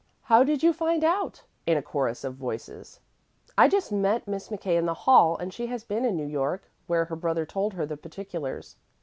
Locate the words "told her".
7.45-7.85